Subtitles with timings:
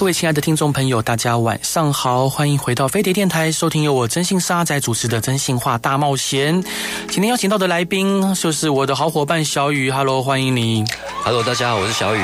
[0.00, 6.62] 各位亲爱的听众朋友，大家晚上好，欢迎回到飞碟电台，收听由我真心沙仔主持的《真心话大冒险》。
[7.10, 10.86] 今天邀请到的来宾就是我的好伙伴小雨，Hello，欢迎你。
[11.22, 12.18] Hello，大家好，我是小雨。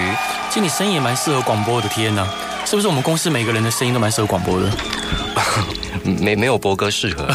[0.49, 2.27] 其实你声音也蛮适合广播的，天哪，
[2.65, 4.71] 是不是我们公司每个人的声音都蛮适合广播的？
[6.21, 7.27] 没没有博哥适合，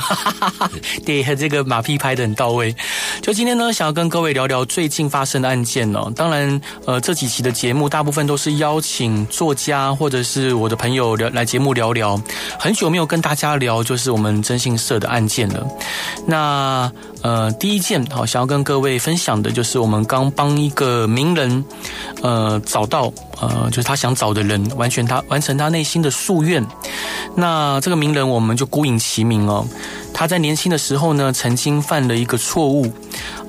[1.06, 2.74] 对，这个马屁拍得很到位。
[3.22, 6.12] 就今天呢，想要跟各位聊聊最近发生的案件哦。
[6.16, 12.22] 当然，呃，这几期的节目大部分都是邀请作家或者是我的朋友聊来节目聊聊。
[12.58, 15.68] 很久没有跟大家聊，就是我们征信社的案件了。
[16.26, 16.92] 那
[17.24, 21.64] 呃，第一件好，想要跟各位分享的就是我们刚帮一个名人
[22.22, 26.66] 呃找到呃，就是他想找的人，完全他完成他内心的夙愿。
[27.36, 29.66] 那这个名人我们就孤影其名哦。
[30.14, 32.92] 他在年轻的时候呢，曾经犯了一个错误，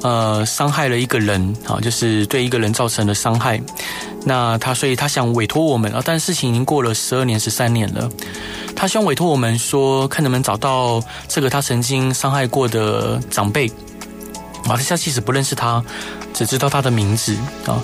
[0.02, 3.60] 呃，伤害了一个人啊，就是对一个人造成了伤害。
[4.24, 8.08] 那他所以他想委托我们啊，但事情已经过了十二年、十三年了。
[8.74, 13.68] 他希望委托我们说，看能不能找到这个他曾经伤害过的长辈。
[14.68, 15.82] 啊，他其实不认识他。
[16.32, 17.80] 只知道他的名字啊，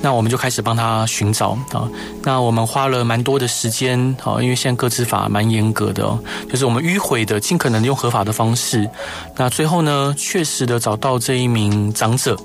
[0.00, 1.88] 那我们就开始帮他寻找啊。
[2.22, 6.18] 那我们花了蛮多的时间啊，因为现在个资法蛮严格的，
[6.50, 8.88] 就是我们迂回的，尽可能用合法的方式。
[9.36, 12.36] 那最后呢，确实的找到这一名长者，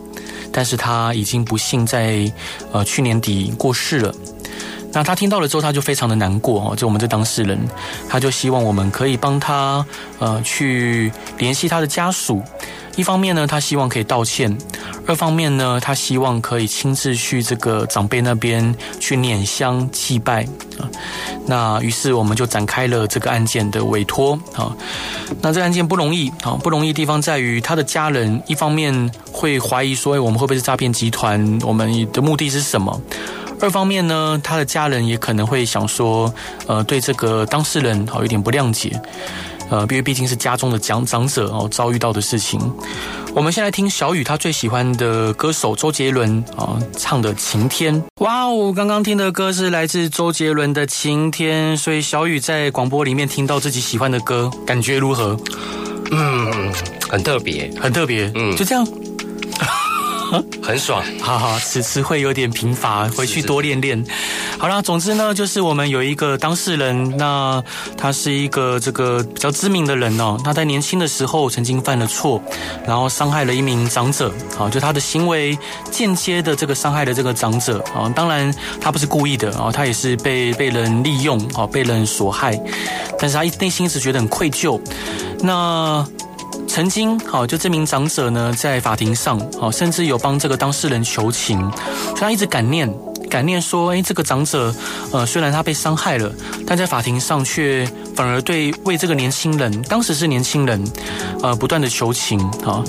[0.52, 2.31] 但是他已经不幸在
[2.72, 4.13] 呃去年底过世了。
[4.94, 6.75] 那他听到了之后，他就非常的难过哦。
[6.75, 7.59] 就我们这当事人，
[8.09, 9.85] 他就希望我们可以帮他
[10.17, 12.41] 呃去联系他的家属。
[12.98, 14.52] 一方面呢，他希望可以道歉；
[15.06, 20.44] 二方面呢，他希望可以亲自去这个长辈那边去拈香祭拜
[20.80, 20.90] 啊。
[21.46, 24.75] 那于是我们就展开了这个案件的委托啊。
[25.41, 31.59] 那这个案件不容易啊，不容易地方在于他的家人一方面会怀疑说，我们会不会是诈骗集团？
[31.62, 33.00] 我们的目的是什么？
[33.62, 36.34] 二方面呢，他的家人也可能会想说，
[36.68, 39.00] 呃，对这个当事人好有点不谅解。
[39.69, 42.59] 呃，因为毕竟是家中的长长者哦，遭遇到的事情。
[43.33, 47.94] 我们先来听小雨他最喜欢的歌手周杰伦啊唱的《晴天》。
[48.19, 55.38] 哇哦，刚刚听的歌是来自周杰伦的《晴天》，所以小雨在广播里面听到自己喜欢的歌，感觉如何？
[56.11, 56.73] 嗯，
[57.09, 58.31] 很特别，很特别。
[58.33, 58.88] 嗯，就这样。
[60.61, 64.03] 很爽， 好好，此词会有点贫乏，回去多练练。
[64.59, 67.63] 好啦，总之呢，就是我们有一个当事人，那
[67.95, 70.35] 他是一个这个比较知名的人哦。
[70.44, 72.41] 他在年轻的时候曾经犯了错，
[72.85, 75.57] 然后伤害了一名长者，好，就他的行为
[75.91, 78.12] 间接的这个伤害了这个长者啊。
[78.16, 78.51] 当然
[78.81, 82.59] 他不是故意的啊，他也是被被人利用啊，被人所害，
[83.19, 84.79] 但是他内心是觉得很愧疚。
[85.41, 86.06] 那。
[86.68, 91.59] 曾经，好，就这名长者呢，在法庭上，好，甚至有帮这个当事人求情，
[92.09, 92.91] 所以他一直感念，
[93.29, 94.73] 感念说，哎，这个长者，
[95.11, 96.31] 呃，虽然他被伤害了，
[96.65, 100.83] 但在法庭上却反而对为这个年轻人，当时是年轻人，
[101.41, 102.83] 呃，不断的求情，啊，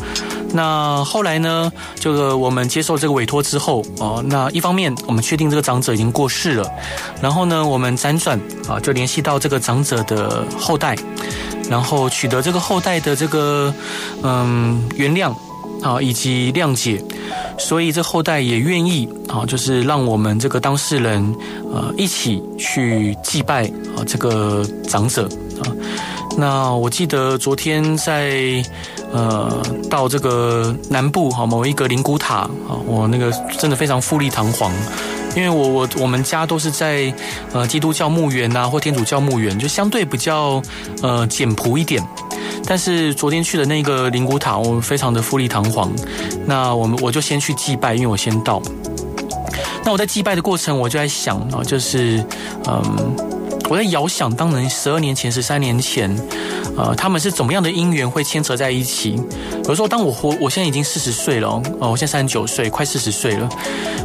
[0.53, 6.71] 那后来呢，这个我们接受这个委托之后，哦，那一方面我们确定这个长者已经过世了，
[7.21, 10.97] 然后呢，我们辗转啊，就联系到这个长者的后代。
[11.69, 13.75] 然后取得这个后代的这个
[14.23, 15.35] 嗯原谅
[15.83, 17.03] 啊以及谅解，
[17.59, 21.35] 所以这后代也愿意啊，就是让我们这个当事人
[21.73, 23.65] 呃一起去祭拜
[23.97, 25.29] 啊这个长者
[25.63, 25.71] 啊。
[26.37, 28.63] 那我记得昨天在
[29.13, 32.37] 呃到这个南部哈某一个灵骨塔
[32.69, 34.73] 啊，我那个真的非常富丽堂皇。
[35.37, 37.13] 因为我我我们家都是在
[37.53, 40.61] 呃基督教墓园呐，或天主教墓园，就相对比较
[41.03, 42.03] 呃简朴一点。
[42.69, 45.91] 但是昨天去的那个灵骨塔，我非常的富丽堂皇。
[46.45, 48.61] 那我们我就先去祭拜，因为我先到。
[49.83, 52.23] 那我在祭拜的过程，我就在想啊，就是
[52.67, 53.17] 嗯，
[53.71, 56.15] 我在遥想当年十二年前、十三年前。
[56.79, 59.21] 呃，他们是怎么样的因缘会牵扯在一起？
[59.65, 63.49] 有时候，当我活，我现在已经四十岁了，哦，我现在三十九岁，快四十岁了。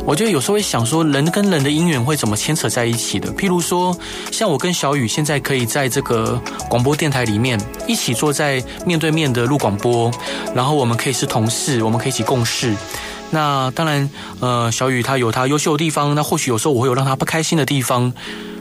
[0.06, 3.32] 我觉得有时候会想说，人跟人的因缘会怎么牵扯在一起的？
[3.34, 3.96] 譬如说，
[4.32, 10.12] 像我跟小雨现在可以在这个广播电台里面一起坐在面对面的录广播，
[10.56, 12.76] 然后我们可以是同事，我们可以一起共事。
[13.30, 14.10] 那当然，
[14.40, 18.12] 呃，小雨他有他优秀的地方，那或许有时候我会有让他不开心的地方。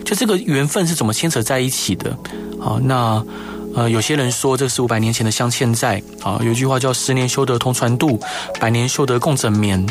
[0.04, 2.14] 就这个缘分是怎么牵扯在一起的？
[2.60, 3.24] 好，那。
[3.74, 8.18] 呃，有些人说这是五百年前的镶嵌在啊，有一句话叫“十年修得同船渡，
[8.60, 9.84] 百年修得共枕眠”。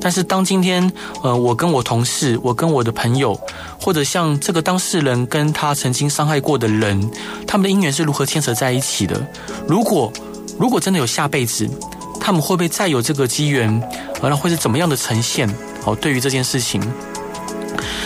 [0.00, 0.92] 但是当今天，
[1.22, 3.38] 呃，我跟我同事，我跟我的朋友，
[3.80, 7.10] 或者像这个当事人跟他曾经伤害过的人，
[7.46, 9.24] 他们的姻缘是如何牵扯在一起的？
[9.66, 10.12] 如果
[10.58, 11.68] 如果真的有下辈子，
[12.20, 13.68] 他们会不会再有这个机缘？
[14.20, 15.48] 然后会是怎么样的呈现？
[15.82, 16.82] 好，对于这件事情。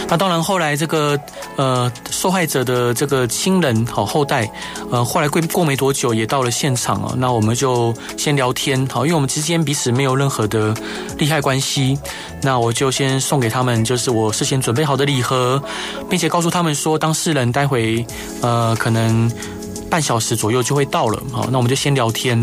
[0.09, 1.19] 那当然，后来这个
[1.57, 4.49] 呃受害者的这个亲人好后代，
[4.91, 7.15] 呃后来过过没多久也到了现场哦。
[7.17, 10.75] 那我们就先聊天好，因为我们之间彼此没有任何的
[11.19, 11.99] 利害关系。
[12.43, 15.61] 那我就先送给他们，就是我事先准备好的礼盒，
[16.09, 18.07] 并且告诉他们说，当事人待会
[18.43, 19.29] 呃可能
[19.91, 21.23] 半小时左右就会到了。
[21.33, 22.41] 好，那我们就先聊天。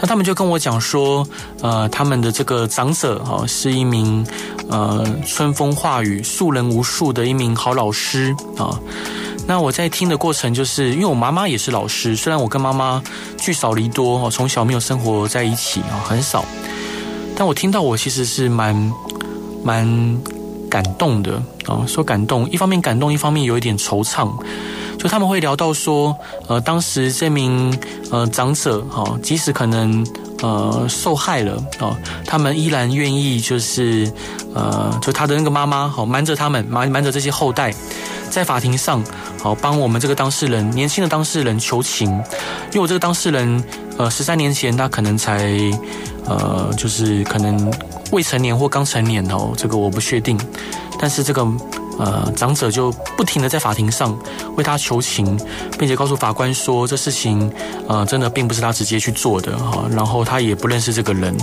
[0.00, 1.26] 那他们就跟我讲说，
[1.60, 4.26] 呃，他们的这个长者哈是一名
[4.68, 8.78] 呃春风化雨、素人无数的一名好老师啊。
[9.46, 13.02] 那我在听的过程，就是因为我妈妈也是老师，虽然我跟妈妈
[13.38, 16.44] 聚少离多哈，从小没有生活在一起啊，很少，
[17.36, 18.92] 但我听到我其实是蛮
[19.64, 20.20] 蛮
[20.68, 24.30] 感动的啊，说感动，一方面感动，一方面有一点惆怅。
[25.02, 26.16] 就他们会聊到说，
[26.46, 27.76] 呃，当时这名
[28.12, 30.06] 呃长者哈，即使可能
[30.40, 34.08] 呃受害了啊，他们依然愿意就是
[34.54, 37.74] 呃，就他的那个妈妈好瞒着他们，瞒瞒着这些后代，
[38.30, 39.02] 在法庭上
[39.42, 43.64] 好帮我们这个当事人年轻的当事人求情，因为我这个当事人
[43.98, 45.52] 呃十三年前他可能才
[46.26, 47.72] 呃就是可能
[48.12, 50.38] 未成年或刚成年哦，这个我不确定，
[50.96, 51.44] 但是这个。
[51.98, 54.18] 呃，长者就不停的在法庭上
[54.56, 55.38] 为他求情，
[55.78, 57.52] 并且告诉法官说，这事情
[57.86, 61.36] 呃真的并不是他直接去做的哈，然后他也不认识这个人。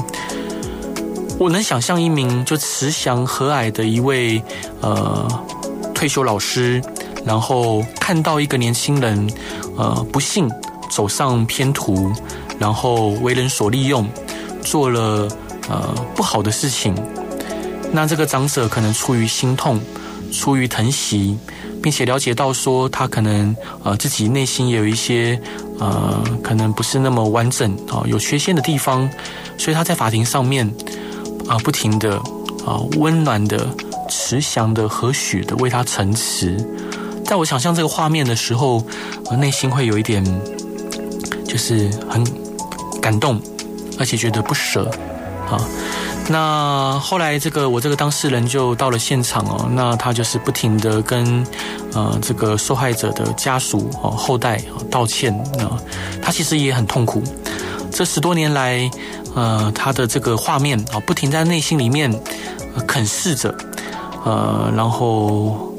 [1.37, 4.43] 我能想象一名就慈祥和蔼的一位
[4.81, 5.25] 呃
[5.93, 6.81] 退休老师，
[7.23, 9.31] 然后看到一个年轻人
[9.77, 10.49] 呃不幸
[10.89, 12.11] 走上偏途，
[12.57, 14.05] 然后为人所利用，
[14.61, 15.29] 做了
[15.69, 16.93] 呃不好的事情，
[17.93, 19.79] 那这个长者可能出于心痛。
[20.31, 21.37] 出于疼惜，
[21.81, 25.39] 并且了解到说他可能呃自己内心也有一些
[25.79, 29.09] 呃可能不是那么完整啊、有缺陷的地方，
[29.57, 30.69] 所以他在法庭上面
[31.47, 32.15] 啊、不停的
[32.65, 33.67] 啊、温暖的
[34.09, 36.55] 慈祥的和煦的为他陈词，
[37.25, 38.83] 在我想象这个画面的时候，
[39.29, 40.23] 呃内心会有一点
[41.45, 42.23] 就是很
[43.01, 43.41] 感动，
[43.97, 44.89] 而且觉得不舍
[45.49, 45.57] 啊。
[46.31, 49.67] 那后来，这个我这个当事人就到了现场哦。
[49.71, 51.43] 那他就是不停的跟
[51.93, 55.35] 呃这个受害者的家属哦后代道歉。
[55.57, 55.67] 那
[56.21, 57.23] 他其实也很痛苦。
[57.91, 58.89] 这十多年来，
[59.35, 62.13] 呃，他的这个画面啊，不停在内心里面
[62.87, 63.53] 啃噬着。
[64.23, 65.73] 呃，然后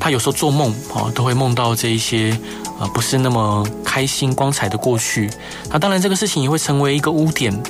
[0.00, 2.34] 他有时候做梦啊，都会梦到这一些
[2.78, 5.30] 啊不是那么开心光彩的过去。
[5.70, 7.62] 那当然，这个事情也会成为一个污点。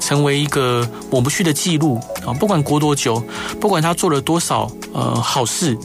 [0.00, 2.34] 成为一个抹不去的记录啊！
[2.34, 3.22] 不管过多久，
[3.60, 5.78] 不管他做了多少呃好事、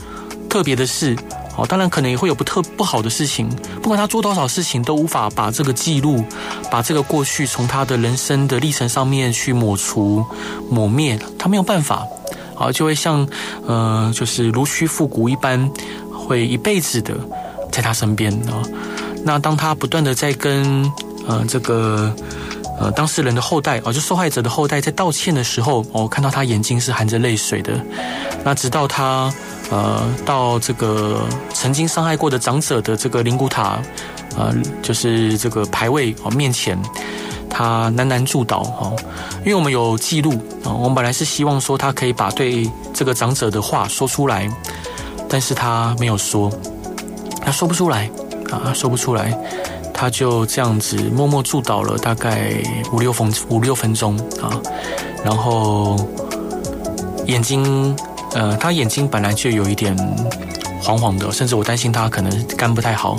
[0.49, 1.15] 特别的事，
[1.55, 3.47] 哦，当然可能也会有不特不好的事情。
[3.81, 6.25] 不管他做多少事情，都无法把这个记录、
[6.71, 10.25] 把这个过去从他的人生的历程上面去抹除、
[10.67, 11.17] 抹灭。
[11.37, 12.03] 他没有办法，
[12.55, 13.27] 啊，就会像
[13.67, 15.69] 呃，就是如躯复古一般，
[16.11, 17.15] 会一辈子的
[17.77, 18.61] 在他身边啊。
[19.23, 20.91] 那当他不断的在跟
[21.27, 22.11] 呃这个。
[22.79, 27.73] 呃，当事人的后代哦，就受害者的后代在道歉的时候，我、哦、看到他眼睛是含着泪水的。
[28.43, 29.33] 那直到他
[29.71, 31.25] 呃到这个
[31.55, 33.79] 曾经伤害过的长者的这个灵骨塔，
[34.37, 36.77] 呃，就是这个牌位哦面前，
[37.49, 38.95] 他喃喃祝祷哦，
[39.39, 44.47] 因为我们有记录啊、我们本来是希望说他可以把对这个长者的话说出来，
[45.27, 46.51] 但是他没有说，
[47.47, 48.11] 他说不出来
[48.51, 49.33] 啊，说不出来。
[49.93, 52.51] 他就这样子默默祝祷了大概
[52.91, 54.51] 五六分五六分钟啊，
[55.23, 55.95] 然后
[57.25, 57.95] 眼睛
[58.33, 59.95] 呃，他眼睛本来就有一点
[60.81, 63.15] 黄黄的，甚至我担心他可能肝不太好。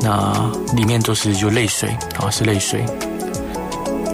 [0.00, 1.88] 那里面都是就泪水
[2.20, 2.84] 啊，是泪水。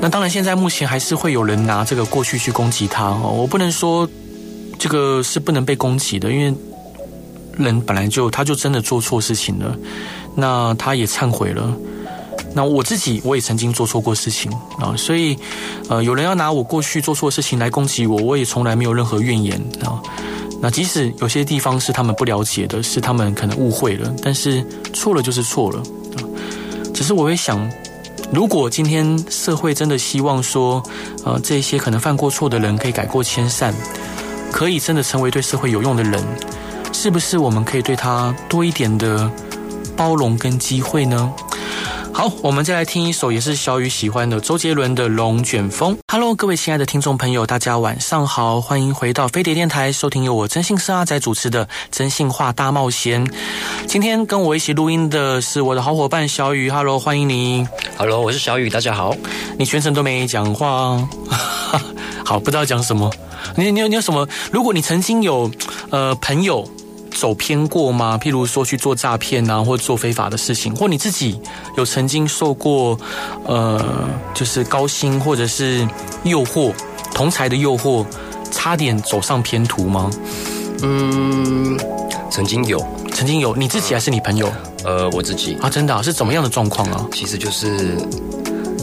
[0.00, 3.34] 那当然，现在目前还是会有人拿这个过去去攻击他哦。
[3.36, 4.08] 我不能说
[4.78, 6.52] 这个是不能被攻击的，因为
[7.56, 9.76] 人本来就他就真的做错事情了。
[10.34, 11.74] 那他也忏悔了，
[12.54, 15.36] 那我自己我也曾经做错过事情啊，所以
[15.88, 20.02] 呃，有人要拿我过去做错的事情来攻击我，我也从来没有任何怨言啊。
[20.60, 25.78] 那即使有些地方是他们不了解的，是他们可能误会了，但是错了就是错了
[26.16, 26.20] 啊。
[26.92, 27.70] 只是我会想，
[28.30, 30.82] 如果今天社会真的希望说，
[31.24, 33.74] 呃，这些可能犯过错的人可以改过迁善，
[34.52, 36.22] 可以真的成为对社会有用的人，
[36.98, 39.30] 是不是我们可以对他多一点的？
[39.94, 41.30] 包容跟机会呢？
[42.10, 45.94] 好，我们再来听一首也是小雨喜欢的周杰伦的《龙卷风》。
[46.10, 53.26] Hello，各位亲爱的听众朋友，大家晚上好，欢迎回到飞碟电台，收听由我真心是阿仔主持的《真心话大冒险》。
[53.86, 56.70] 今天跟我一起录音的是我的好伙伴小雨。
[56.70, 57.68] Hello，欢迎你。
[57.98, 59.14] Hello，我是小雨，大家好。
[59.58, 61.06] 你全程都没讲话，
[62.24, 63.12] 好，不知道讲什么。
[63.54, 64.26] 你你有你有什么？
[64.50, 65.50] 如果你曾经有
[65.90, 66.66] 呃朋友。
[67.18, 68.18] 走偏过吗？
[68.22, 71.40] 譬如说去做诈骗啊，或做非法的事情，或你自己
[71.78, 72.98] 有曾经受过，
[73.46, 73.82] 呃，
[74.34, 75.88] 就是高薪或者是
[76.24, 76.72] 诱惑、
[77.14, 78.04] 同侪的诱惑，
[78.50, 80.10] 差点走上偏途吗？
[80.82, 81.78] 嗯，
[82.30, 82.78] 曾经有，
[83.12, 83.56] 曾经有。
[83.56, 84.52] 你自己还是你朋友？
[84.84, 87.06] 呃，我自己啊，真的啊，是怎么样的状况啊？
[87.12, 87.96] 其实就是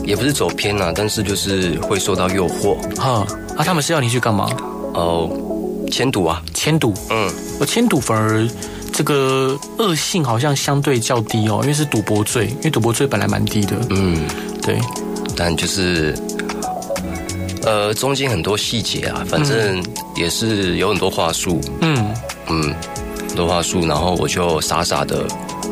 [0.03, 2.75] 也不是走偏啊，但是就是会受到诱惑。
[2.97, 3.25] 哈，
[3.55, 4.49] 啊，他们是要你去干嘛？
[4.95, 5.29] 哦。
[5.91, 8.47] 签赌啊，签赌，嗯，我签赌反而
[8.91, 14.25] 这个恶性好像相对较低哦，因为是赌博罪，因为赌博罪本来蛮低的，嗯，
[14.61, 14.79] 对，
[15.35, 16.15] 但就是
[17.63, 19.83] 呃中间很多细节啊，反正
[20.15, 22.13] 也是有很多话术，嗯。
[22.49, 22.75] 嗯，
[23.29, 25.25] 很多话术，然后我就傻傻的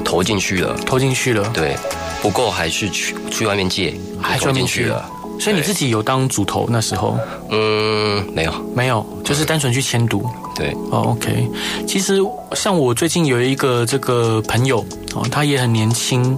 [0.05, 1.75] 投进去了，投进去了，对，
[2.21, 5.05] 不够还是去去外面借，还投进去了。
[5.41, 7.17] 所以你自己有当主头那时候？
[7.49, 10.23] 嗯，没有，没有，就是单纯去签赌。
[10.55, 11.49] 对，哦，OK。
[11.87, 12.19] 其实
[12.53, 16.37] 像我最近有一个这个朋友哦，他也很年轻，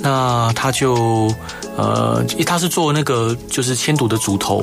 [0.00, 1.28] 那他就
[1.76, 4.60] 呃，他是做那个就是签赌的主头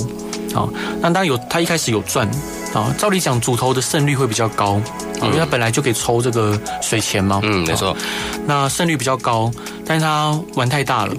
[0.56, 0.64] 啊。
[1.02, 2.26] 那当然有，他一开始有赚
[2.74, 2.96] 啊。
[2.98, 4.80] 照理讲，主头的胜率会比较高，
[5.24, 7.42] 因为他本来就可以抽这个水钱嘛。
[7.44, 7.94] 嗯，没错。
[8.46, 9.52] 那胜率比较高，
[9.86, 11.14] 但是他玩太大了。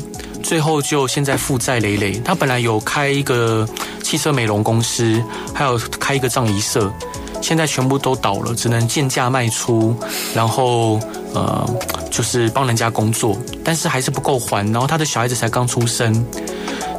[0.45, 3.67] 最后就现在负债累累，他本来有开一个
[4.03, 5.21] 汽车美容公司，
[5.55, 6.93] 还有开一个葬仪社，
[7.41, 9.97] 现在全部都倒了，只能贱价卖出，
[10.35, 11.01] 然后
[11.33, 11.69] 呃
[12.11, 16.25] 就是帮人家工作，但是还是不够还，然后他的小孩子才刚出生，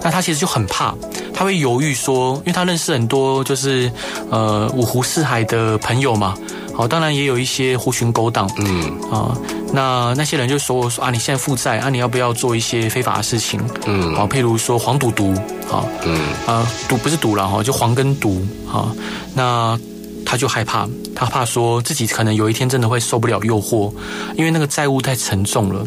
[0.03, 0.93] 那他其实就很怕，
[1.31, 3.91] 他会犹豫说，因为他认识很多就是
[4.31, 6.35] 呃五湖四海的朋友嘛。
[6.75, 8.91] 好，当然也有一些狐群狗党，嗯。
[9.12, 9.36] 啊，
[9.74, 13.60] 那那些人就说说啊，你现在负债啊，你要不要做一些非法的事情？
[13.86, 15.34] 嗯，好，譬如说黄赌毒，
[15.67, 16.20] 好，嗯。
[16.46, 18.91] 啊，赌不是赌了哈，就黄跟毒，啊，
[19.34, 19.79] 那
[20.25, 23.94] 他就害怕，他怕说自己可能有一天真的会受不了诱惑，
[24.36, 25.86] 因为那个债务太沉重了。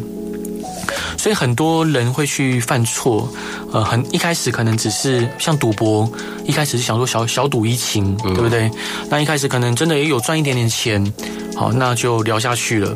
[1.19, 3.29] 所以很多人会去犯错，
[3.73, 6.09] 呃，很一开始可能只是像赌博，
[6.45, 8.71] 一开始是想说小小赌怡情，对不对？
[9.09, 11.13] 那一开始可能真的也有赚一点点钱，
[11.57, 12.95] 好，那就聊下去了，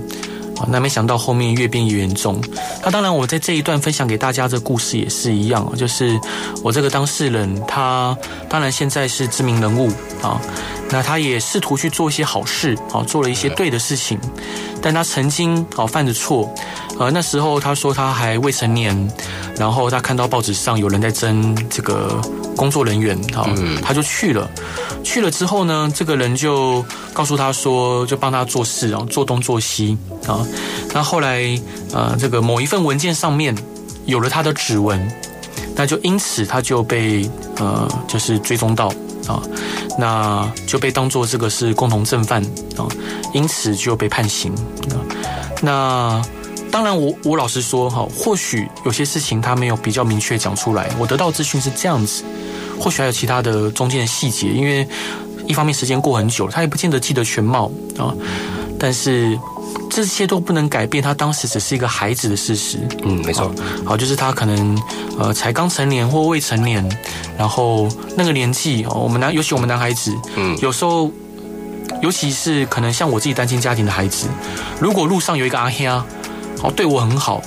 [0.67, 2.41] 那没想到后面越变越严重。
[2.83, 6.19] 那当然，我在这一段分享给大家的故事也是一样，就是
[6.63, 8.17] 我这个当事人，他
[8.50, 9.89] 当然现在是知名人物
[10.22, 10.39] 啊。
[10.89, 14.19] 那他也试图去做一些好事，啊，做了一些对的事情，
[14.79, 16.48] 但他曾经啊犯的错，
[17.00, 18.95] 呃，那时候他说他还未成年，
[19.57, 22.22] 然后他看到报纸上有人在争这个
[22.55, 23.48] 工作人员，哈，
[23.81, 24.50] 他就去了，
[25.03, 26.83] 去了之后呢，这个人就
[27.13, 30.45] 告诉他说，就帮他做事然后，做东做西啊，
[30.93, 31.60] 那后来
[31.91, 33.55] 呃，这个某一份文件上面
[34.05, 35.12] 有了他的指纹，
[35.75, 38.91] 那就因此他就被呃，就是追踪到。
[39.25, 39.41] 啊，
[39.98, 42.43] 那就被当做这个是共同正犯
[42.75, 42.83] 啊，
[43.31, 44.53] 因此就被判刑。
[45.62, 46.22] 那
[46.69, 52.25] 当然我，我我老实说哈，或许有些事情他没有比较明确讲出来，我得到资讯是这样子，
[52.84, 54.86] 或许还有其他的中间的细节，因为
[55.48, 58.13] 一方面时间过很久了，他也不见得记得全貌啊，
[58.78, 59.40] 但是。
[59.90, 62.80] 这些都不能改变他当时只是一个孩子的事实。
[63.04, 63.54] 嗯，没错。
[63.86, 64.82] 好，就是他可能
[65.20, 66.84] 呃才刚成年或未成年，
[67.38, 67.88] 然后
[68.18, 71.12] 那个年纪哦，我们男尤其我们男孩子，嗯，有时候
[72.02, 74.28] 尤其是可能像我自己单亲家庭的孩子，
[74.80, 76.04] 如果路上有一个阿兄，
[76.60, 77.40] 好对我很好，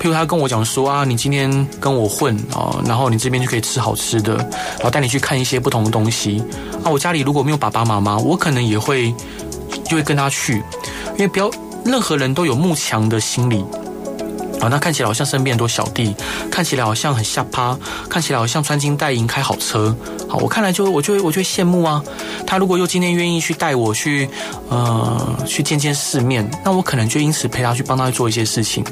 [0.00, 6.42] 譬如他跟我讲说啊，你今天跟我混啊，然后你这边就可以吃好吃的，然后带你去看一些不同的东西。
[6.84, 9.14] 啊，我家里如果没有爸爸妈妈，我可能也会
[9.84, 10.62] 就会跟他去，
[11.12, 11.50] 因为不要。
[11.84, 13.64] 任何人都有慕强的心理
[14.60, 16.14] 啊，那看起来好像身边很多小弟，
[16.50, 17.74] 看起来好像很下趴，
[18.10, 19.96] 看起来好像穿金戴银开好车，
[20.28, 22.02] 好，我看来就我就我就羡慕啊。
[22.46, 24.28] 他如果又今天愿意去带我去，
[24.68, 28.84] 呃，去见见世面，那我可能就因此陪他去帮他做一些事情。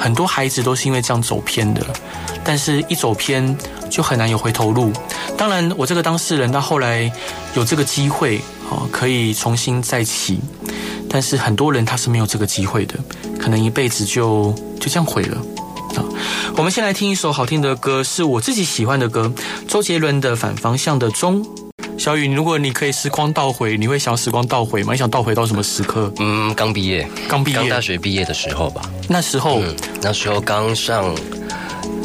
[0.00, 1.86] 很多孩子都是因为这样走偏的，
[2.42, 3.56] 但是一走偏
[3.90, 4.90] 就很难有回头路。
[5.36, 7.12] 当然，我这个当事人到后来
[7.54, 8.38] 有这个机会
[8.70, 10.40] 啊，可以重新再起。
[11.12, 12.94] 但是很多人他是没有这个机会的，
[13.38, 15.36] 可能一辈子就就这样毁了
[15.96, 16.04] 啊！
[16.56, 19.30] 我们先来听一首好听的歌，是我自己喜欢的歌，
[19.68, 21.44] 周杰伦的《反方向的钟》。
[22.00, 24.94] 小雨，如果你可以时光倒回，你会想时光倒回吗？
[24.94, 26.10] 你想倒回到什么时刻？
[26.18, 28.80] 嗯，刚毕业，刚毕业，刚大学毕业的时候吧。
[29.06, 31.14] 那时候，嗯、那时候刚上，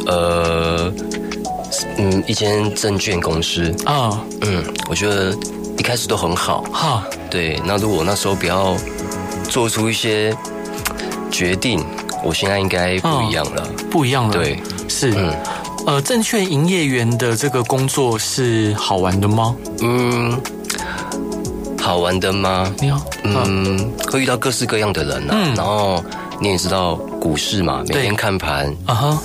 [0.06, 0.94] 呃，
[1.98, 4.22] 嗯，一间证券公司啊。
[4.42, 5.34] 嗯，我觉得
[5.78, 6.64] 一开始都很好。
[6.74, 7.58] 哈，对。
[7.64, 8.76] 那如果那时候不要
[9.48, 10.36] 做出一些
[11.32, 11.82] 决定，
[12.22, 13.62] 我现在应该不一样了。
[13.62, 14.34] 哦、不一样了。
[14.34, 14.60] 对，
[14.90, 15.14] 是。
[15.16, 15.34] 嗯。
[15.86, 19.56] 呃，证券营业员的这个工作是好玩的吗？
[19.82, 20.40] 嗯，
[21.80, 22.74] 好玩的吗？
[22.80, 25.34] 你好，嗯，会遇到各式各样的人啊。
[25.34, 26.04] 嗯，然后
[26.42, 29.22] 你也知道股市嘛，每天看盘，啊哈，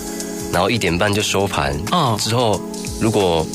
[0.53, 2.61] 然后一点半就收盘，嗯，之后
[3.01, 3.47] 如果。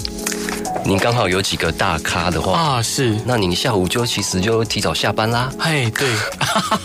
[0.88, 5.52] 你刚好有几个大咖的话啊，是，那你下午就其实就提早下班啦。
[5.58, 6.08] 嘿，对，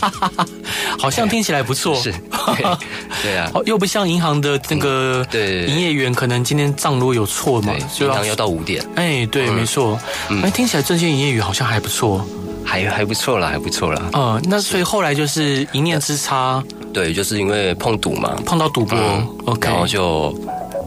[0.99, 2.15] 好像听起来不错，是，
[3.23, 8.85] 对啊，又不像银行的那个对营业员，可能今天账如果有错嘛，银行要到五点。
[8.97, 9.99] 哎，对，没错，
[10.43, 12.25] 哎，听起来证券营业员好像还不错，
[12.65, 14.03] 还还不错啦，还不错啦。
[14.13, 18.99] 嗯，那所以后来就是一念之差，对，就是因为碰赌嘛，碰到赌博
[19.47, 20.35] ，OK，然后就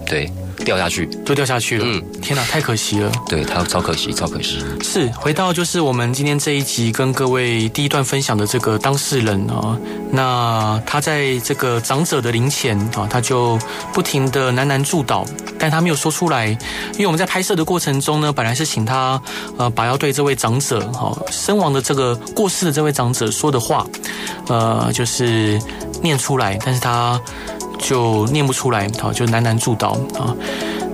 [0.06, 0.32] 对。
[0.64, 1.86] 掉下去，就掉下去了。
[1.88, 3.12] 嗯，天哪，太可惜了。
[3.28, 4.64] 对，他超可惜，超可惜。
[4.82, 9.78] 是，回到就是我们今天这一集跟各位第一段分享的这个当事人啊，
[10.12, 13.60] 那他在这个长者的灵前啊，他就
[13.94, 15.26] 不停的喃喃祝祷，
[15.60, 16.48] 但他没有说出来，
[16.94, 19.22] 因为我们在拍摄的过程中呢，本来是请他
[19.58, 23.86] 呃把要对这位长者哈身亡的这个过世的这位长者说的话，
[24.48, 25.60] 呃，就是
[26.02, 27.20] 念出来，但是他。
[27.84, 30.34] 就念不出来，好，就喃喃祝祷啊。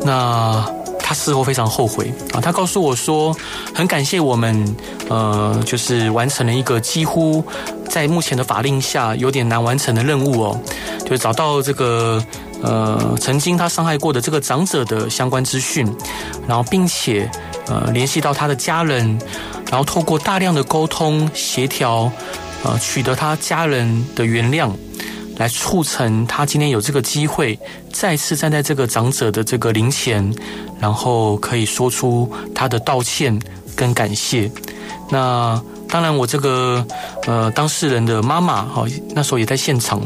[0.04, 0.66] 那
[1.00, 3.36] 他事后非常后悔啊，他告诉我说，
[3.74, 4.76] 很感谢我们，
[5.10, 7.44] 呃，就是完成了一个几乎
[7.88, 10.60] 在目前的法令下有点难完成的任务哦，
[11.06, 12.24] 就找到这个
[12.62, 15.86] 呃曾经他伤害过的这个长者的相关资讯，
[16.48, 17.30] 然后并且
[17.68, 19.20] 呃联系到他的家人，
[19.72, 22.12] 然后透过大量的沟通协调，
[22.64, 24.72] 呃，取得他家人的原谅。
[25.40, 27.58] 来促成他今天有这个机会
[27.94, 30.36] 再次站在这个长者的这个灵前，
[30.82, 33.40] 然后可以说出他的道歉
[33.74, 34.52] 跟感谢。
[35.10, 36.86] 那当然，我这个
[37.26, 40.02] 呃当事人的妈妈哈，那时候也在现场。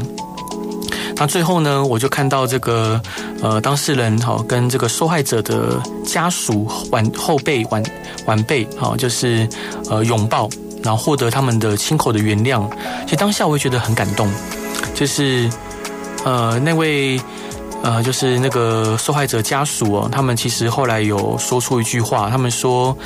[1.16, 3.00] 那最后呢，我就看到这个
[3.42, 7.82] 呃当事人哈跟这个受害者的家属晚后辈晚
[8.26, 9.48] 晚辈哈，就是
[9.90, 10.48] 呃拥抱，
[10.82, 12.68] 然后获得他们的亲口的原谅。
[13.04, 14.28] 其实当下我也觉得很感动。
[14.94, 15.50] 就是，
[16.24, 17.20] 呃，那位，
[17.82, 22.96] 呃，就是那个受害者家属哦，他们其实后来有说出一句话，他们说，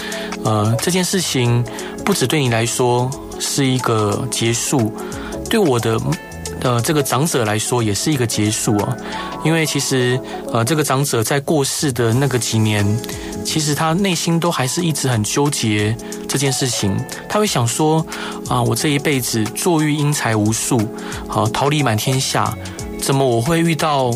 [0.45, 1.65] 呃，这件事情
[2.05, 4.93] 不止对你来说是一个结束，
[5.49, 5.99] 对我的，
[6.61, 8.97] 的，这个长者来说也是一个结束啊，
[9.45, 10.21] 因为其实，
[10.53, 12.85] 呃，这个长者在过世的那个几年，
[13.45, 15.97] 其实他内心都还是一直很纠结
[16.29, 16.97] 这件事情。
[17.29, 18.05] 他会想说：
[18.49, 20.81] 啊，我这一辈子坐育英才无数，
[21.29, 22.57] 好桃李满天下，
[23.01, 24.11] 怎么我会遇到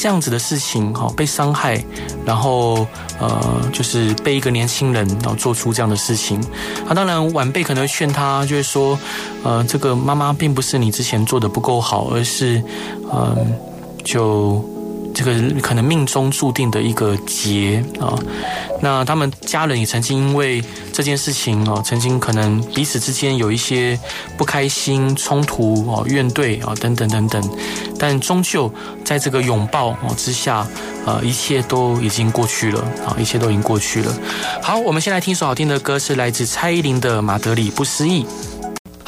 [0.00, 0.92] 这样子的事情？
[0.94, 1.82] 哈被伤害，
[2.24, 2.86] 然后
[3.18, 6.40] 呃，就是被一个年轻人然后做出这样的事情。
[6.88, 8.98] 啊，当然晚辈可能会劝他，就是说：
[9.42, 12.62] 呃，这个妈妈并不是你之前做的不够好，而是
[13.12, 13.54] 嗯、
[14.04, 14.64] 就。
[15.14, 18.14] 这个可能命中注定的一个劫啊，
[18.80, 23.98] 那他们家人也曾经因为这件事情哦，曾经可能彼此之间有一些
[24.36, 27.50] 不开心、冲突哦、怨怼啊等等等等，
[27.98, 28.72] 但终究
[29.04, 30.66] 在这个拥抱啊之下，
[31.04, 34.14] 呃，一切都已经过去了啊，一切都已经过去了。
[34.62, 38.24] 好，我们先来听首好听的歌，是来自蔡依林的《马德里不思议》。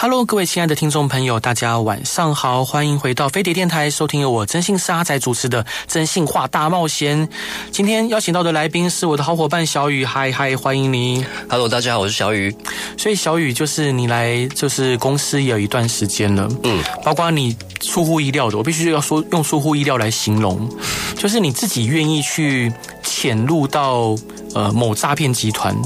[0.02, 7.28] Hello，各位亲爱的听众朋友，大家晚上好，欢迎回到飞碟电台，收听由我真心是阿仔主持的《真心话大冒险》。
[7.70, 11.22] 今天邀请到的来宾是我的好伙伴小雨，嗨嗨，欢迎你。
[11.50, 12.56] Hello，大家好，我是小雨。
[12.96, 20.66] 所以小雨就是你来，就是公司也有一段时间了，嗯，包括你出乎意料的，我必须要说用出乎意料来形容，
[21.14, 24.16] 就是你自己愿意去潜入到
[24.54, 25.76] 呃某诈骗集团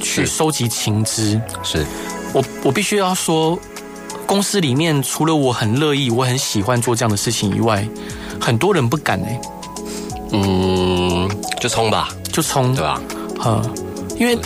[0.00, 1.84] 去收集情资，是。
[2.36, 3.58] 我我必须要说，
[4.26, 7.88] 公司里面除了我很乐意，我很喜欢做这样的事情以外，
[8.38, 9.40] 很多人不敢哎。
[10.32, 11.26] 嗯，
[11.58, 13.00] 就冲吧，就冲，对吧？
[13.42, 13.62] 嗯，
[14.18, 14.38] 因为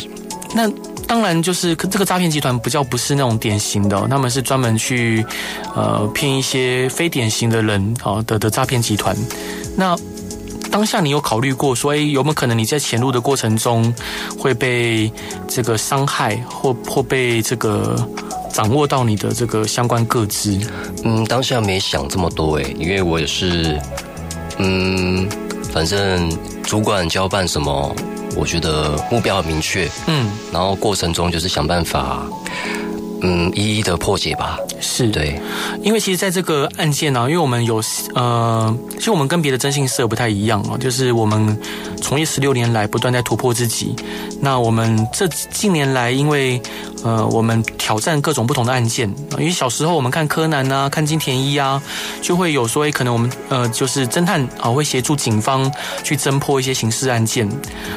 [0.55, 0.71] 那
[1.09, 5.27] 当然就是这个诈骗集团比较不是那种典型的，他们是专门去
[5.75, 9.17] 呃骗一些非典型的人啊的的诈骗集团。
[9.77, 9.97] 那
[10.71, 13.93] 当下你有考虑过说，哎，有没有可能你在潜入的过程中
[14.39, 15.13] 会被
[15.49, 17.97] 这个伤害，或或被这个
[18.53, 20.59] 掌握到你的这个相关个资？
[21.05, 23.79] 嗯，当下没想这么多哎，因为我也是，
[24.59, 25.29] 嗯，
[25.73, 26.31] 反正
[26.63, 27.95] 主管交办什么，
[28.37, 32.23] 我觉得目标很明确，嗯，然后过程中就是想办法。
[33.23, 34.59] 嗯，一一的破解吧。
[34.81, 35.39] 是对，
[35.83, 37.83] 因为其实在这个案件呢、啊，因为我们有
[38.15, 41.59] 呃，其实我们跟别的征信社不太一样哦，就是我们
[42.01, 43.95] 从业十六年来不断在突破自己。
[44.41, 46.61] 那我们这近年来，因为
[47.05, 51.83] 呃，我们挑战各种不同的案件，因为小时候我们看柯南啊，看金田一啊，
[52.23, 55.71] 就会有说，可能我们呃，就是侦探啊，会协助警方
[56.03, 57.47] 去侦破一些刑事案件，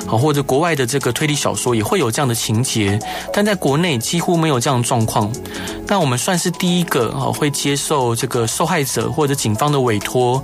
[0.05, 2.99] 啊，或者国外的这个推理小说也会有这样的情节，
[3.31, 5.12] 但在国内几乎没有这样的状况。
[5.87, 10.43] 那我们算是第一个啊，会接受这个受害者或者警方的委托，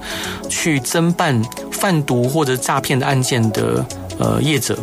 [0.49, 3.85] 去侦办贩毒或者诈骗的案件的
[4.19, 4.77] 呃业者。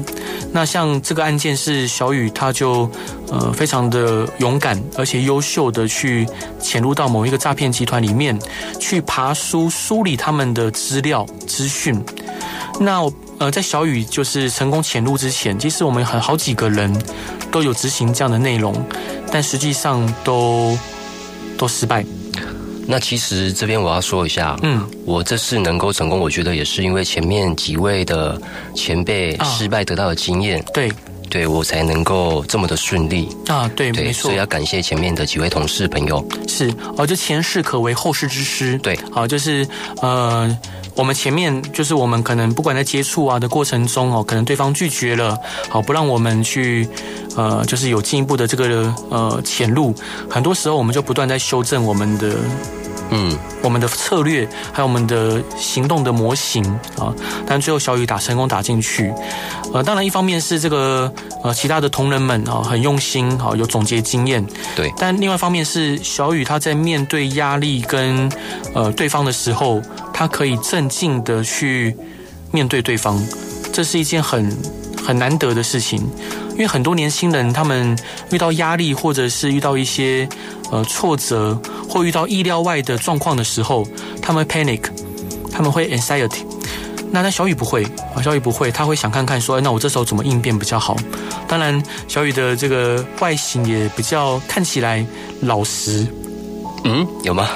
[0.52, 2.90] 那像这个案件是小雨，他就
[3.30, 6.26] 呃非常的勇敢而且优秀的去
[6.58, 8.38] 潜入到某一个诈骗集团里面，
[8.80, 12.02] 去爬梳梳理他们的资料资讯。
[12.80, 13.02] 那
[13.38, 16.92] 呃在小雨就是成功潜入之前，其实我们很好几个人
[17.50, 18.74] 都有执行这样的内容。
[19.32, 20.78] 但实际上都
[21.58, 22.04] 都失败。
[22.86, 28.40] 那其实这边我要说一下，嗯，我这次能够成功，我觉得也是因为前面几位的
[28.74, 30.92] 前辈失败得到的经验，啊、对，
[31.28, 36.24] 对我才能够这么的顺利啊，对，对没错，所以要感谢前面的几位同事朋友。
[36.46, 39.66] 是哦，就前事可为后事之师，对，好，就是
[40.00, 40.56] 呃。
[40.96, 46.88] 我们前面就是我们可能不管在接触啊的过程中哦，可能对方拒绝了，好不让我们去，
[47.36, 49.94] 呃，就是有进一步的这个呃潜入，
[50.28, 52.36] 很多时候我们就不断在修正我们的。
[53.10, 56.64] 嗯，我们的策略还有我们的行动的模型
[56.98, 57.14] 啊，
[57.46, 59.12] 但最后小雨打成功打进去，
[59.72, 68.30] 呃，当然一方面是这个呃其他的同仁们啊很用心啊有总结经验，对，但另外一方面是小雨他在面对压力跟
[68.74, 69.80] 呃对方的时候，
[70.12, 71.96] 他可以镇静的去
[72.50, 73.22] 面对对方，
[73.72, 74.50] 这是一件很
[75.06, 76.00] 很难得的事情，
[76.52, 77.96] 因为很多年轻人他们
[78.32, 80.28] 遇到压力或者是遇到一些
[80.72, 81.56] 呃挫折。
[81.88, 83.86] 或遇到意料外的状况的时候，
[84.20, 84.82] 他们 panic，
[85.50, 86.44] 他们会 anxiety。
[87.10, 90.96] 那那小雨不会啊，小雨不会，他会想看看说，那我这时候怎么应变比较好？
[91.48, 95.06] 当然，小雨的这个外形也比较看起来
[95.40, 96.06] 老实。
[96.84, 97.48] 嗯，有吗？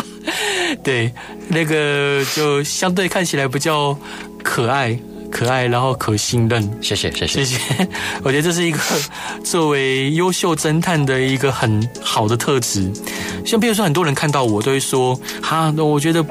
[0.82, 1.12] 对，
[1.48, 3.98] 那个就相对看起来比较
[4.42, 4.96] 可爱。
[5.30, 6.62] 可爱，然后可信任。
[6.82, 7.88] 谢谢，谢谢，谢谢。
[8.22, 8.78] 我觉得这是一个
[9.44, 12.90] 作为优秀侦探的一个很好的特质。
[13.46, 16.24] 像比如说，很多人看到我都会说：“哈，那我觉得，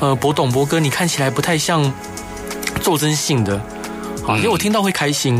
[0.00, 1.92] 呃，博董博哥，你看起来不太像
[2.82, 3.56] 做征信的。”
[4.28, 5.34] 啊，因为我听到会开心，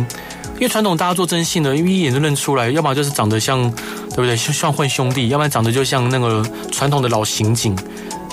[0.54, 3.70] 因为传统大家做征信的，因为一眼就认出来，要么就是长得像，
[4.10, 4.36] 对不对？
[4.36, 7.76] 像像混兄弟，要不然长得就像那个传统的老刑警。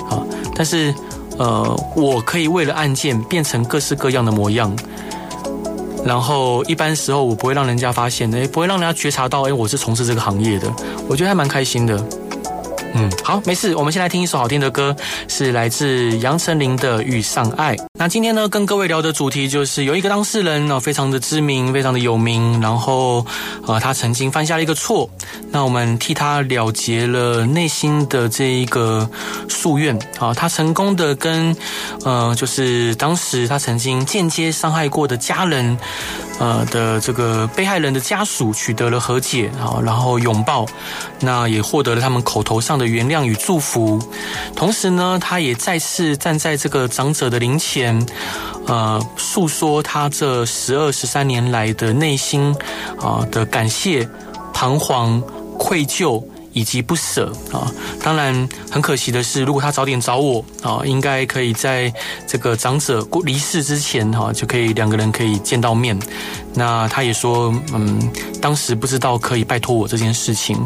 [0.09, 0.23] 啊，
[0.55, 0.93] 但是。
[1.39, 4.75] 呃，我可以为了案件变成各式各样的模样，
[6.05, 10.69] 然后一般时候我不会让人家发现，也，不会让人家觉察到，哎，我是从事这个行业的，
[11.07, 11.97] 我觉得还蛮开心的。
[12.93, 14.95] 嗯，好，没事，我们先来听一首好听的歌，
[15.27, 17.75] 是来自杨丞琳的《遇上爱》。
[17.99, 23.25] 那今天呢，跟各位聊的主题就是有一个当事人呢，非常的知名，非常的有名，然后
[23.67, 25.09] 呃，他曾经犯下了一个错，
[25.51, 29.09] 那我们替他了结了内心的这一个
[29.49, 31.53] 夙愿啊，他成功的跟
[32.05, 35.77] 呃，就是当时他曾经间接伤害过的家人。
[36.39, 40.65] 呃的这个被害人的家属取得了和解啊，然后拥抱，
[41.19, 44.01] 那也获得了他们口头上的原谅与祝福。
[44.55, 47.88] 同时呢，他也再次站在这个长者的灵前，
[48.67, 52.55] 呃，诉说他这十二十三年来的内心
[53.01, 54.07] 啊的感谢、
[54.53, 55.21] 彷徨、
[55.57, 56.23] 愧疚。
[56.51, 57.71] 以及不舍啊，
[58.03, 61.93] 当然很可惜的是，如果他早点找我啊，应该可以在
[62.25, 65.97] 这个长者过离世之前哈，就可以两个人可以见到面。
[66.53, 70.57] 那他也说，嗯，当时不知道可以拜托我这件事情。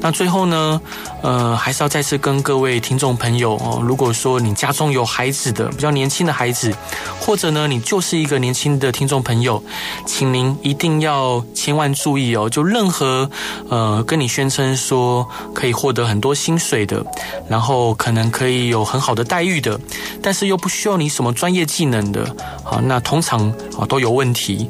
[0.00, 0.80] 那最后呢，
[1.22, 6.74] 呃，还是要再次跟各位听众朋友哦，如果说你家中有孩子的，比较年轻的孩子，
[7.20, 9.62] 或者呢，你就是一个年轻的听众朋友，
[10.06, 13.30] 请您一定要千万注意哦，就任何
[13.68, 17.04] 呃跟你宣称说可以获得很多薪水的，
[17.46, 19.78] 然后可能可以有很好的待遇的，
[20.22, 22.24] 但是又不需要你什么专业技能的，
[22.64, 24.68] 啊，那通常啊都有问题。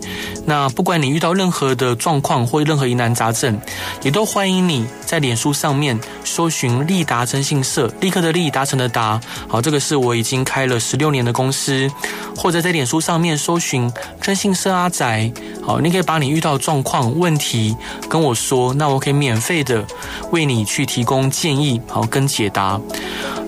[0.51, 3.57] 那不管你遇到任何的状况或任何疑难杂症，
[4.03, 9.21] 也都欢迎你在脸书上面搜寻立达征信社，立刻的立，达成的达。
[9.49, 11.91] 好，这个是我已经开了十六年的公司，
[12.37, 15.33] 或者在脸书上面搜寻征信社阿宅，
[15.65, 17.77] 好，你可以把你遇到的状况、问题
[18.09, 19.85] 跟我说，那我可以免费的
[20.31, 22.81] 为你去提供建议，好跟解答。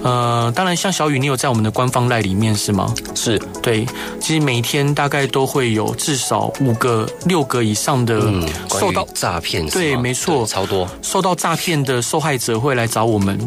[0.02, 2.92] 呃，当然，像小雨，你有在我们的官方 LINE 里面是吗？
[3.14, 3.86] 是对，
[4.18, 8.20] 其实每天大概都会有至少五个、六个以上的
[8.68, 13.38] 受到诈骗，对，没错，超多受到诈诈骗的受害者会来找我们。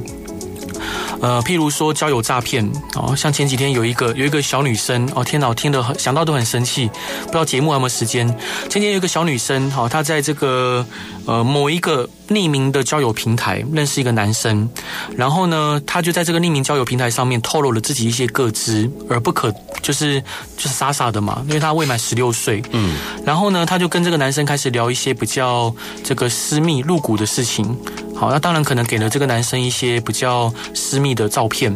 [1.21, 2.63] 呃，譬如说交友诈骗
[2.93, 6.87] 哦，像前几天有一个有一个小女生哦，天哪，听得很想到都很生气，
[7.23, 8.27] 不知道节目还有没有时间。
[8.69, 10.85] 前天有一个小女生哈，她在这个
[11.25, 14.69] 呃某一个匿名的交友平台认识一个男生，
[15.17, 19.51] 然后呢，她就在这个匿名交友平台上面透露了自己一些个资，而不可
[19.85, 20.19] 就是
[20.57, 25.71] 就是傻傻的嘛，因为她未满十六岁，嗯，然后呢，她就跟这个男生开始聊一些比较
[26.03, 27.77] 这个私密露骨的事情。
[28.15, 31.71] 好，那当然可能给了这个男生一些比较私密的照片，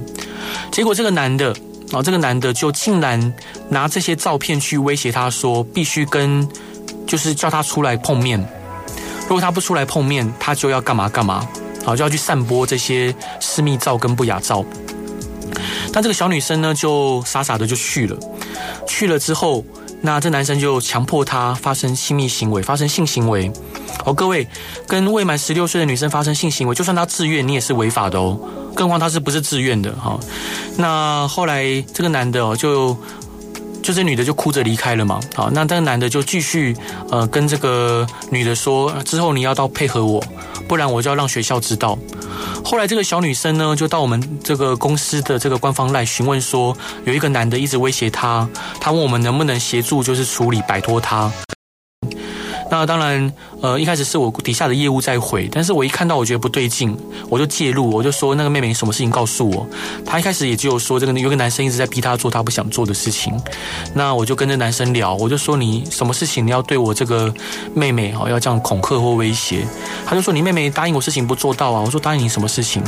[0.71, 1.55] 结果这个男的
[1.91, 3.31] 啊，这个男的就竟然
[3.69, 6.49] 拿这些照片去威胁他说，必须跟
[7.05, 8.39] 就是叫他出来碰面，
[9.27, 11.47] 如果他不出来碰面，他就要干嘛干嘛，
[11.85, 14.65] 好，就要去散播这些私密照跟不雅照。
[15.91, 18.17] 但这个小女生呢，就傻傻的就去了，
[18.87, 19.63] 去了之后，
[20.01, 23.51] 那这男生就强迫她发生亲密行为，发生性行为。
[24.05, 24.47] 哦，各位，
[24.87, 28.39] 跟未满十六岁的女生发生性行为，就算她自愿，你也是违法的哦。
[28.75, 30.17] 更何况她是不是自愿的哈？
[30.77, 32.95] 那后来这个男的哦，就
[33.89, 35.19] 就这女的就哭着离开了嘛。
[35.33, 36.77] 好，那这个男的就继续
[37.09, 40.23] 呃跟这个女的说，之后你要到配合我，
[40.67, 41.97] 不然我就要让学校知道。
[42.63, 48.47] 后来这个小女生呢，就到我们这个公司的这个官方来询问说，有一个男的一直威胁她，
[48.79, 51.31] 她问我们能不能协助，就是处理摆脱他。
[52.69, 56.97] 那当然，呃，一开始是我底下的业务在回，但是我一看到我觉得不对劲，
[57.29, 59.67] 我就介入，我就说那个妹妹，什么事情告诉我。
[60.05, 63.33] 她一开始也就说这个有个男生一直在逼她做她不想做的事情。
[63.93, 67.33] 那我就跟这男生聊，我就说你什么事情你要对我这个
[67.73, 69.65] 妹妹哦要这样恐吓或威胁？
[70.05, 71.81] 他就说你妹妹答应我事情不做到啊。
[71.81, 72.81] 我说答应你什么事情？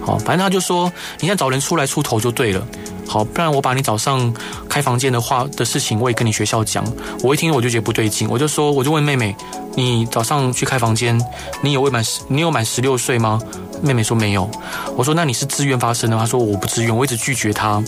[0.00, 2.66] 好，反正他就说你现在找人出来出头就对了。
[3.08, 4.34] 好，不然我把你早上
[4.68, 6.84] 开房间的话的事情，我也跟你学校讲。
[7.22, 9.34] 我一听我就觉得不对劲，我就说，我就问妹妹，
[9.76, 11.20] 你早上去开房间，
[11.60, 13.38] 你有未满十，你有满十六岁吗？
[13.82, 14.50] 妹妹说没有。
[14.96, 16.22] 我说那你是自愿发生的吗？
[16.22, 17.84] 她说我不自愿，我一直拒绝她。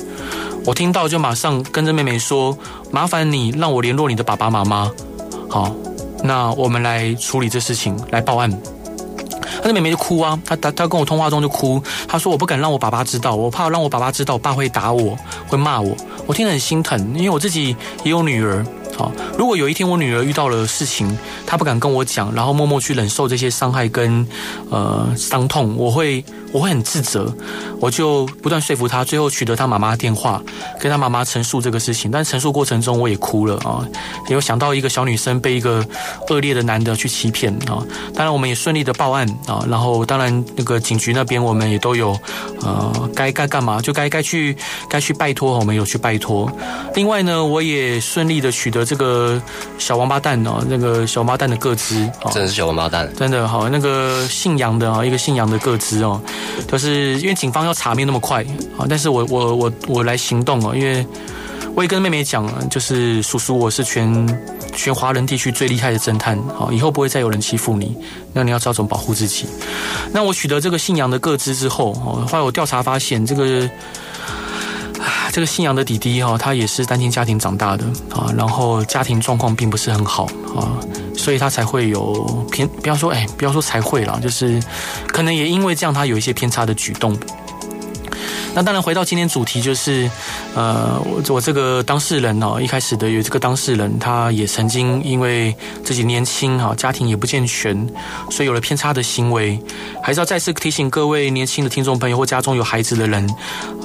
[0.67, 2.55] 我听到就马上跟着妹妹说，
[2.91, 4.93] 麻烦你让我联络你的爸爸妈妈。
[5.49, 5.75] 好，
[6.23, 8.51] 那我们来处理这事情，来报案。
[9.63, 18.67] 他那妹妹就哭啊，她她她跟我通话中就哭，她说我不敢让我爸爸知道，我怕让我爸爸知道，我爸会打我，会骂我，我听得很心疼，因为我自己也有女儿。
[18.99, 24.27] 好，如果有一天我女儿遇到了事情，她不敢跟我讲，然后默默去忍受这些伤害跟
[24.71, 27.33] 呃伤痛，我会我会很自责，
[27.79, 30.43] 我就不断说服他，最后取得他妈妈的电话，
[30.81, 32.11] 跟他妈妈陈述这个事情。
[32.11, 33.87] 但陈述过程中我也哭了啊，
[34.29, 35.85] 也有想到一个小女生被一个
[36.29, 37.85] 恶劣的男的去欺骗啊。
[38.15, 42.19] 当然我们也顺利的报案啊，然后当然那个警局那边我们也都有
[42.63, 44.57] 呃该该干嘛就该该去
[44.89, 46.51] 该去拜托，我们有去拜托。
[46.95, 48.79] 另外呢，我也顺利的取得。
[48.89, 49.39] 这个
[49.77, 53.69] 小王八蛋哦，那个小王八蛋的个资，真的是小王八蛋，真的好。
[53.69, 56.19] 那个姓杨的啊，一个姓杨的个资哦，
[56.67, 58.43] 就是因为警方要查没那么快
[58.77, 61.07] 啊，但是我我我我来行动哦，因为
[61.75, 64.41] 我也跟妹妹讲，就是叔叔我是全
[64.75, 67.97] 全华人地区最厉害的侦探啊，以后不会再有人欺负你，
[68.33, 69.47] 那你要知道怎么保护自己。
[70.13, 73.69] 那我取得这个姓杨的个资之后哦，后来我调查发现这个。
[75.31, 80.25] 这个姓杨的弟弟哈，他也是单亲家庭长大的啊，然后家庭状况并不是很好
[80.57, 80.73] 啊，
[81.19, 84.63] 所以他才会有偏，不要说哎，不要说才会了，就是
[85.09, 87.15] 可能也因为这样，他有一些偏差的举动。
[88.59, 90.11] 那当然，回到今天主题，就是，
[90.53, 97.89] 呃，我我这个当事人哦，一开始的有这个当事人，他也曾经因为自己年轻哈，家庭也不健全，
[98.33, 99.57] 所以有了偏差的行为。
[100.03, 103.25] 还是要再次提醒各位年轻的听众朋友或家中有孩子的人，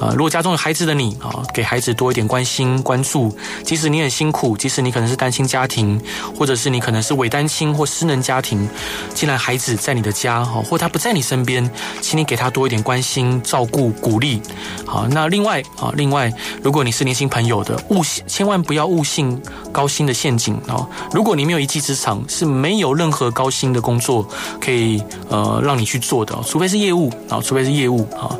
[0.00, 3.32] 呃，如果家中有孩子的你啊，给孩子多一点关心关注。
[3.62, 6.02] 即使你很辛苦，即使你可能是单亲家庭，
[6.36, 8.68] 或者是你可能是伪单亲或失能家庭，
[9.14, 14.42] 既然孩子在你的家哈，或他不在你身边，请你给他多一点关心、照顾、鼓励。
[14.86, 19.40] 好，那另外啊，另外，如果你是年轻朋友的，勿信千万不要误信
[19.72, 20.86] 高薪的陷阱啊！
[21.12, 24.26] 如果你没有一技之长，是没有任何高薪的工作
[24.60, 28.36] 可以呃让你去做的，除非是业务啊，除非是业务啊。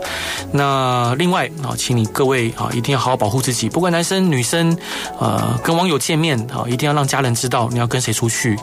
[0.53, 4.77] 那另外啊，请你各位啊，一定要好好保护自己，不管男生女生，
[5.19, 8.57] 呃，跟网友见面啊，一定要让家人知道你要跟谁出去，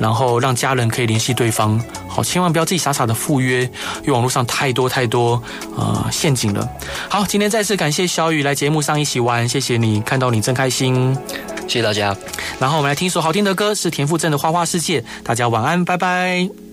[0.00, 1.80] 然后让家人可以联系对方。
[2.08, 3.62] 好，千万不要自己傻傻的赴约，
[4.02, 5.42] 因为网络上太多太多
[5.76, 6.68] 呃陷阱了。
[7.08, 11.16] 好，今天再次感谢小雨来节目上一起玩，谢谢你，看到你真开心。
[11.66, 12.16] 谢谢大家。
[12.58, 15.00] 然后我们来听一首好听的歌，是田馥甄的《花花世界》。
[15.22, 16.63] 大家晚安，拜拜。